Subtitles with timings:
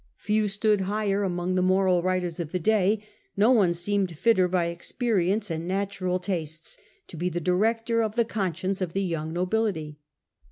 [0.17, 3.03] Few stood higher among the moral writers of the day,
[3.37, 8.81] no one seemed fitter by experience and natural tastes to be director of the conscience
[8.81, 9.99] of the young nobility.